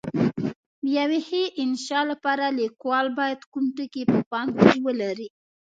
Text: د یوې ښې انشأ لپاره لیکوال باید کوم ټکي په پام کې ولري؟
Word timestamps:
د 0.83 0.85
یوې 0.97 1.19
ښې 1.27 1.43
انشأ 1.61 2.01
لپاره 2.11 2.45
لیکوال 2.59 3.07
باید 3.19 3.39
کوم 3.51 3.65
ټکي 3.75 4.03
په 4.11 4.19
پام 4.31 4.47
کې 4.59 4.77
ولري؟ 4.85 5.27